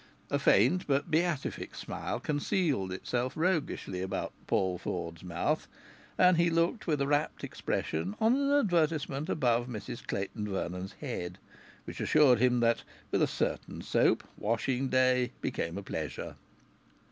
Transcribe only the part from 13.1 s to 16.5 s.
with a certain soap, washing day became a pleasure.